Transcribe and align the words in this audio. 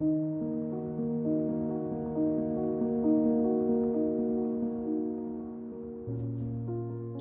Le 0.00 0.06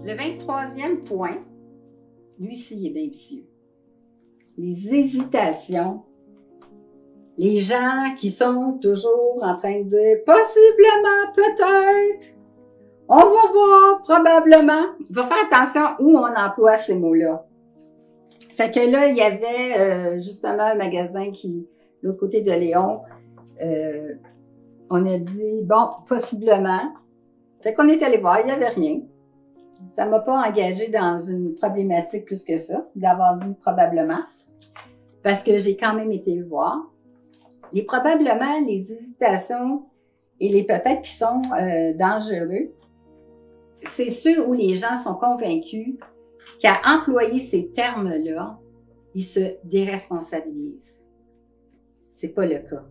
23e 0.06 1.04
point, 1.04 1.38
lui 2.40 2.56
ci 2.56 2.76
il 2.76 2.86
est 2.88 2.92
bien 2.92 3.08
vicieux. 3.08 3.46
Les 4.58 4.94
hésitations. 4.94 6.04
Les 7.40 7.58
gens 7.58 8.14
qui 8.16 8.30
sont 8.30 8.78
toujours 8.80 9.40
en 9.42 9.56
train 9.58 9.80
de 9.80 9.86
dire 9.86 10.18
possiblement, 10.24 11.34
peut-être, 11.36 12.36
on 13.08 13.18
va 13.18 13.52
voir, 13.52 14.02
probablement. 14.04 14.94
Il 15.10 15.16
faut 15.16 15.24
faire 15.24 15.46
attention 15.52 15.82
où 16.00 16.18
on 16.18 16.36
emploie 16.36 16.78
ces 16.78 16.96
mots-là. 16.96 17.48
Fait 18.54 18.72
que 18.72 18.92
là, 18.92 19.08
il 19.08 19.18
y 19.18 19.22
avait 19.22 19.80
euh, 19.80 20.20
justement 20.20 20.64
un 20.64 20.76
magasin 20.76 21.32
qui, 21.32 21.68
l'autre 22.02 22.20
côté 22.20 22.42
de 22.42 22.52
Léon, 22.52 23.02
euh, 23.62 24.14
on 24.90 25.06
a 25.06 25.18
dit, 25.18 25.62
bon, 25.64 25.90
possiblement. 26.08 26.94
Fait 27.62 27.74
qu'on 27.74 27.88
est 27.88 28.02
allé 28.04 28.18
voir, 28.18 28.40
il 28.40 28.46
n'y 28.46 28.52
avait 28.52 28.70
rien. 28.70 29.02
Ça 29.94 30.06
m'a 30.06 30.20
pas 30.20 30.48
engagé 30.48 30.88
dans 30.88 31.18
une 31.18 31.56
problématique 31.56 32.26
plus 32.26 32.44
que 32.44 32.58
ça, 32.58 32.88
d'avoir 32.96 33.38
dit 33.38 33.56
probablement, 33.62 34.22
parce 35.24 35.44
que 35.44 35.58
j'ai 35.58 35.76
quand 35.76 35.94
même 35.94 36.12
été 36.12 36.34
le 36.34 36.46
voir. 36.46 36.80
Les 37.74 37.84
probablement, 37.84 38.60
les 38.66 38.92
hésitations 38.92 39.84
et 40.40 40.50
les 40.50 40.64
peut-être 40.64 41.02
qui 41.02 41.14
sont 41.14 41.42
euh, 41.60 41.94
dangereux, 41.94 42.72
c'est 43.84 44.10
ceux 44.10 44.48
où 44.48 44.54
les 44.54 44.74
gens 44.74 44.98
sont 44.98 45.16
convaincus 45.16 45.98
qu'à 46.60 46.80
employer 46.86 47.40
ces 47.40 47.70
termes-là, 47.70 48.58
ils 49.14 49.24
se 49.24 49.58
déresponsabilisent. 49.64 51.02
C'est 52.20 52.30
pas 52.30 52.48
le 52.48 52.58
cas. 52.58 52.84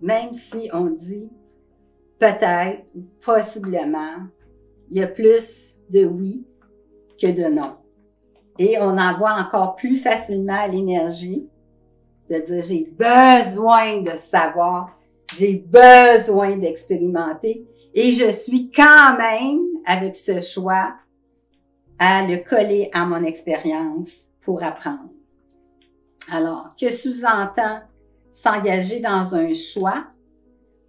Même 0.00 0.32
si 0.32 0.70
on 0.72 0.86
dit 0.86 1.28
peut-être, 2.18 2.82
possiblement, 3.20 4.26
il 4.90 4.96
y 4.96 5.02
a 5.02 5.06
plus 5.06 5.76
de 5.90 6.06
oui 6.06 6.42
que 7.20 7.26
de 7.26 7.54
non. 7.54 7.76
Et 8.58 8.78
on 8.80 8.96
en 8.96 9.18
voit 9.18 9.34
encore 9.34 9.76
plus 9.76 9.98
facilement 9.98 10.66
l'énergie 10.66 11.46
de 12.30 12.38
dire 12.38 12.62
j'ai 12.62 12.84
besoin 12.84 14.00
de 14.00 14.16
savoir, 14.16 14.98
j'ai 15.34 15.56
besoin 15.56 16.56
d'expérimenter 16.56 17.66
et 17.92 18.12
je 18.12 18.30
suis 18.30 18.70
quand 18.70 19.18
même 19.18 19.60
avec 19.84 20.16
ce 20.16 20.40
choix 20.40 20.94
à 21.98 22.26
le 22.26 22.38
coller 22.38 22.88
à 22.94 23.04
mon 23.04 23.24
expérience 23.24 24.22
pour 24.40 24.62
apprendre. 24.62 25.10
Alors, 26.30 26.74
que 26.80 26.88
sous-entend 26.88 27.80
s'engager 28.32 29.00
dans 29.00 29.34
un 29.34 29.52
choix 29.52 30.04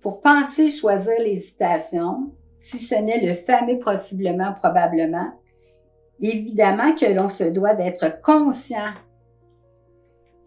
pour 0.02 0.22
penser 0.22 0.70
choisir 0.70 1.14
l'hésitation, 1.20 2.32
si 2.58 2.80
ce 2.80 2.96
n'est 2.96 3.26
le 3.26 3.34
fameux 3.34 3.80
possiblement, 3.80 4.54
probablement, 4.54 5.32
évidemment 6.22 6.96
que 6.96 7.06
l'on 7.06 7.30
se 7.30 7.46
doit 7.46 7.74
d'être 7.74 8.22
conscient 8.22 8.94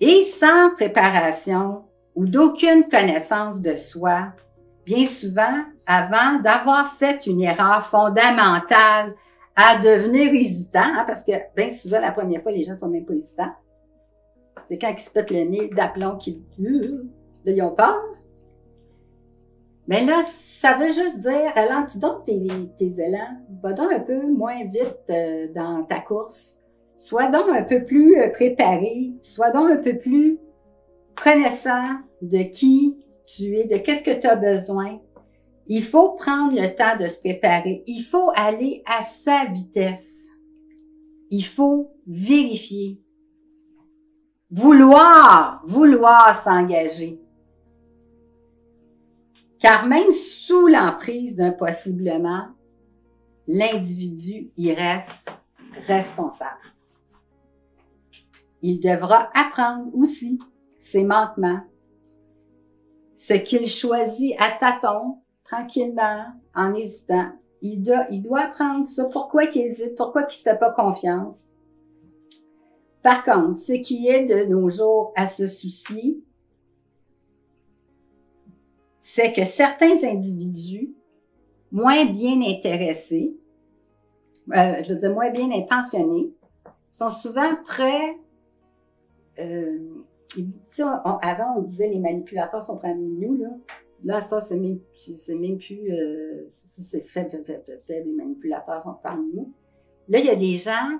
et 0.01 0.25
sans 0.25 0.75
préparation 0.75 1.85
ou 2.15 2.27
d'aucune 2.27 2.89
connaissance 2.89 3.61
de 3.61 3.77
soi, 3.77 4.33
bien 4.85 5.07
souvent, 5.07 5.65
avant 5.87 6.39
d'avoir 6.43 6.93
fait 6.95 7.27
une 7.27 7.43
erreur 7.43 7.85
fondamentale 7.85 9.15
à 9.55 9.79
devenir 9.79 10.33
hésitant, 10.33 10.81
hein, 10.85 11.05
parce 11.07 11.25
que 11.25 11.33
bien 11.55 11.71
souvent, 11.71 12.01
la 12.01 12.13
première 12.13 12.43
fois, 12.43 12.53
les 12.53 12.63
gens 12.63 12.77
sont 12.77 12.89
même 12.89 13.05
pas 13.05 13.15
hésitants. 13.15 13.53
C'est 14.69 14.79
quand 14.79 14.93
ils 14.97 15.01
se 15.01 15.11
pètent 15.11 15.31
le 15.31 15.45
nez 15.45 15.69
d'aplomb 15.69 16.17
qu'ils 16.17 16.43
là, 16.59 17.53
ils 17.53 17.63
ont 17.63 17.75
peur. 17.75 18.03
Mais 19.87 20.05
là, 20.05 20.23
ça 20.25 20.77
veut 20.77 20.93
juste 20.93 21.21
dire, 21.21 21.53
ralentis 21.55 21.99
donc 21.99 22.25
tes, 22.25 22.35
élans. 22.81 23.39
Va 23.63 23.73
donc 23.73 23.93
un 23.93 24.01
peu 24.01 24.27
moins 24.27 24.65
vite 24.65 25.11
euh, 25.11 25.47
dans 25.55 25.85
ta 25.85 26.01
course. 26.01 26.61
Sois 26.97 27.29
donc 27.29 27.49
un 27.51 27.63
peu 27.63 27.85
plus 27.85 28.19
euh, 28.19 28.29
préparé. 28.31 29.13
Sois 29.23 29.51
donc 29.51 29.71
un 29.71 29.77
peu 29.77 29.97
plus 29.97 30.39
connaissant 31.23 32.01
de 32.21 32.43
qui 32.43 32.99
tu 33.27 33.57
es, 33.57 33.67
de 33.67 33.77
qu'est-ce 33.77 34.03
que 34.03 34.19
tu 34.19 34.27
as 34.27 34.37
besoin. 34.37 35.01
Il 35.69 35.83
faut 35.83 36.13
prendre 36.13 36.55
le 36.55 36.75
temps 36.75 36.97
de 36.99 37.09
se 37.09 37.19
préparer. 37.19 37.83
Il 37.87 38.03
faut 38.03 38.31
aller 38.35 38.83
à 38.87 39.03
sa 39.03 39.45
vitesse. 39.47 40.27
Il 41.31 41.45
faut 41.45 41.93
vérifier. 42.07 43.01
Vouloir, 44.59 45.61
vouloir 45.67 46.43
s'engager. 46.43 47.21
Car 49.59 49.87
même 49.87 50.11
sous 50.11 50.67
l'emprise 50.67 51.37
d'un 51.37 51.53
possiblement, 51.53 52.47
l'individu 53.47 54.51
y 54.57 54.73
reste 54.73 55.29
responsable. 55.87 56.73
Il 58.63 58.81
devra 58.81 59.29
apprendre 59.35 59.95
aussi 59.95 60.39
ses 60.79 61.05
manquements, 61.05 61.61
ce 63.15 63.35
qu'il 63.35 63.69
choisit 63.69 64.37
à 64.39 64.53
tâtons, 64.53 65.19
tranquillement, 65.45 66.33
en 66.55 66.73
hésitant. 66.73 67.31
Il 67.61 67.83
doit, 67.83 68.07
il 68.11 68.23
doit 68.23 68.45
apprendre 68.45 68.87
ça. 68.87 69.05
Pourquoi 69.05 69.45
il 69.45 69.61
hésite? 69.61 69.97
Pourquoi 69.97 70.23
il 70.23 70.33
se 70.33 70.45
fait 70.45 70.59
pas 70.59 70.71
confiance? 70.71 71.45
Par 73.07 73.23
contre, 73.23 73.55
ce 73.55 73.75
qui 73.75 74.09
est 74.09 74.25
de 74.25 74.47
nos 74.47 74.69
jours 74.69 75.13
à 75.15 75.29
ce 75.29 75.47
souci, 75.47 76.25
c'est 78.99 79.33
que 79.33 79.45
certains 79.45 80.03
individus 80.03 80.93
moins 81.71 82.05
bien 82.07 82.41
intéressés, 82.43 83.37
euh, 84.57 84.83
je 84.83 84.93
veux 84.93 84.99
dire 84.99 85.15
moins 85.15 85.31
bien 85.31 85.53
intentionnés, 85.53 86.35
sont 86.91 87.11
souvent 87.11 87.55
très 87.65 88.19
euh, 89.39 89.79
avant, 91.23 91.59
on 91.59 91.63
disait 91.63 91.89
les 91.89 92.01
manipulateurs 92.01 92.61
sont 92.61 92.79
parmi 92.79 93.07
nous, 93.07 93.37
là. 93.37 93.51
Là, 94.03 94.21
ça, 94.21 94.41
c'est 94.41 94.59
même, 94.59 94.81
même 95.39 95.59
plus, 95.59 95.93
euh, 95.93 96.45
c'est 96.49 97.03
faible, 97.03 97.31
faible, 97.31 97.45
faible, 97.45 97.81
faible, 97.87 98.09
les 98.09 98.17
manipulateurs 98.17 98.83
sont 98.83 98.97
parmi 99.01 99.33
nous. 99.33 99.53
Là, 100.09 100.19
il 100.19 100.25
y 100.25 100.31
a 100.31 100.35
des 100.35 100.57
gens 100.57 100.99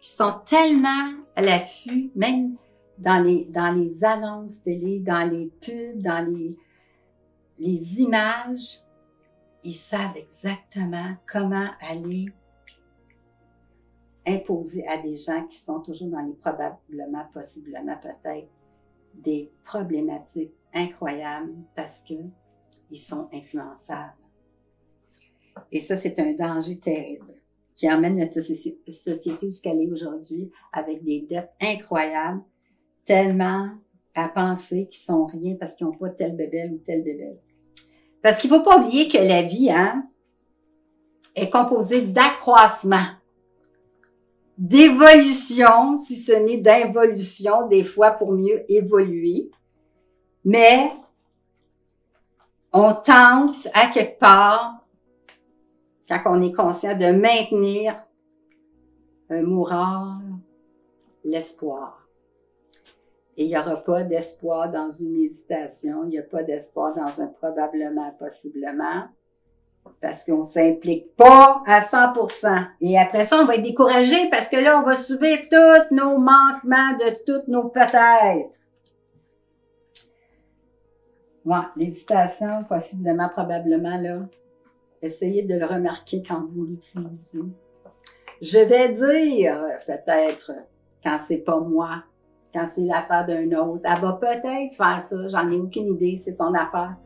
qui 0.00 0.10
sont 0.10 0.34
tellement 0.46 1.20
à 1.40 1.42
l'affût, 1.42 2.10
même 2.14 2.56
dans 2.98 3.22
les, 3.24 3.46
dans 3.46 3.74
les 3.74 4.04
annonces 4.04 4.62
télé, 4.62 5.00
dans 5.00 5.28
les 5.28 5.46
pubs, 5.46 6.02
dans 6.02 6.26
les, 6.26 6.54
les 7.58 8.00
images, 8.00 8.82
ils 9.64 9.74
savent 9.74 10.16
exactement 10.16 11.16
comment 11.26 11.68
aller 11.88 12.26
imposer 14.26 14.86
à 14.86 14.98
des 14.98 15.16
gens 15.16 15.46
qui 15.46 15.56
sont 15.56 15.80
toujours 15.80 16.08
dans 16.08 16.20
les 16.20 16.34
probablement, 16.34 17.24
possiblement, 17.32 17.96
peut-être 17.96 18.48
des 19.14 19.50
problématiques 19.64 20.54
incroyables 20.74 21.54
parce 21.74 22.02
que 22.02 22.14
ils 22.90 22.98
sont 22.98 23.28
influençables. 23.32 24.12
Et 25.72 25.80
ça, 25.80 25.96
c'est 25.96 26.18
un 26.18 26.32
danger 26.34 26.78
terrible 26.78 27.39
qui 27.80 27.90
emmène 27.90 28.18
notre 28.18 28.42
société 28.42 29.46
où 29.46 29.50
ce 29.50 29.62
qu'elle 29.62 29.80
est 29.80 29.90
aujourd'hui 29.90 30.50
avec 30.70 31.02
des 31.02 31.22
dettes 31.22 31.50
incroyables, 31.62 32.42
tellement 33.06 33.70
à 34.14 34.28
penser 34.28 34.86
qu'ils 34.90 35.02
sont 35.02 35.24
rien 35.24 35.56
parce 35.58 35.74
qu'ils 35.74 35.86
n'ont 35.86 35.96
pas 35.96 36.10
tel 36.10 36.36
bébé 36.36 36.68
ou 36.70 36.76
tel 36.84 37.02
bébé. 37.02 37.40
Parce 38.20 38.38
qu'il 38.38 38.50
faut 38.50 38.60
pas 38.60 38.76
oublier 38.76 39.08
que 39.08 39.16
la 39.16 39.40
vie, 39.40 39.70
hein, 39.70 40.06
est 41.34 41.48
composée 41.48 42.02
d'accroissement, 42.02 43.06
d'évolution, 44.58 45.96
si 45.96 46.16
ce 46.16 46.32
n'est 46.32 46.58
d'involution, 46.58 47.66
des 47.66 47.82
fois 47.82 48.10
pour 48.10 48.32
mieux 48.32 48.70
évoluer. 48.70 49.50
Mais 50.44 50.92
on 52.74 52.92
tente 52.92 53.68
à 53.72 53.86
quelque 53.86 54.18
part, 54.18 54.79
quand 56.10 56.38
on 56.38 56.42
est 56.42 56.52
conscient 56.52 56.96
de 56.96 57.12
maintenir 57.12 57.94
un 59.30 59.42
moral, 59.42 60.18
l'espoir. 61.24 62.08
Et 63.36 63.44
il 63.44 63.48
n'y 63.48 63.56
aura 63.56 63.76
pas 63.76 64.02
d'espoir 64.02 64.70
dans 64.70 64.90
une 64.90 65.16
hésitation, 65.16 66.04
il 66.04 66.10
n'y 66.10 66.18
a 66.18 66.22
pas 66.22 66.42
d'espoir 66.42 66.94
dans 66.94 67.22
un 67.22 67.28
probablement, 67.28 68.10
possiblement, 68.18 69.04
parce 70.02 70.24
qu'on 70.24 70.42
s'implique 70.42 71.14
pas 71.16 71.62
à 71.66 71.80
100%. 71.80 72.66
Et 72.80 72.98
après 72.98 73.24
ça, 73.24 73.40
on 73.40 73.46
va 73.46 73.54
être 73.54 73.62
découragé 73.62 74.28
parce 74.30 74.48
que 74.48 74.56
là, 74.56 74.80
on 74.80 74.82
va 74.84 74.96
subir 74.96 75.38
tous 75.50 75.94
nos 75.94 76.18
manquements 76.18 76.92
de 76.98 77.24
toutes 77.24 77.48
nos 77.48 77.68
peut-être. 77.68 78.58
Ouais, 81.46 81.56
l'hésitation, 81.76 82.64
possiblement, 82.64 83.28
probablement, 83.28 83.96
là, 83.96 84.26
essayez 85.02 85.42
de 85.42 85.54
le 85.54 85.66
remarquer 85.66 86.22
quand 86.26 86.46
vous 86.52 86.64
l'utilisez. 86.64 87.40
Je 88.40 88.58
vais 88.58 88.88
dire, 88.90 89.60
peut-être, 89.86 90.52
quand 91.02 91.18
c'est 91.18 91.38
pas 91.38 91.60
moi 91.60 92.04
quand 92.52 92.66
c'est 92.68 92.82
l'affaire 92.82 93.26
d'un 93.26 93.50
autre. 93.58 93.82
Elle 93.84 94.00
va 94.00 94.12
peut-être 94.14 94.74
faire 94.74 95.00
ça, 95.00 95.16
j'en 95.28 95.50
ai 95.50 95.56
aucune 95.56 95.94
idée, 95.94 96.16
c'est 96.16 96.32
son 96.32 96.52
affaire. 96.54 96.96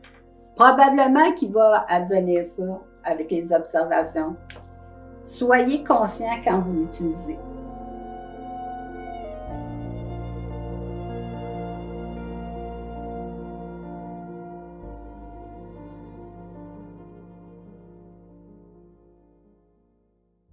Probablement 0.55 1.31
qu'il 1.33 1.51
va 1.51 1.85
advenir 1.87 2.43
ça 2.43 2.81
avec 3.03 3.29
les 3.29 3.51
observations. 3.51 4.35
Soyez 5.23 5.83
conscient 5.83 6.41
quand 6.43 6.61
vous 6.61 6.81
l'utilisez. 6.81 7.37